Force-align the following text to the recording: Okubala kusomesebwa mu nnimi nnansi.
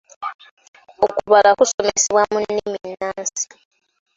Okubala 1.05 1.49
kusomesebwa 1.57 2.21
mu 2.31 2.39
nnimi 2.41 2.73
nnansi. 2.91 3.45